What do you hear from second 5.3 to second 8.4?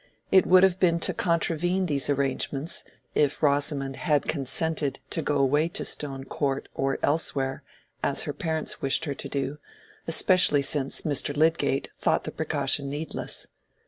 away to Stone Court or elsewhere, as her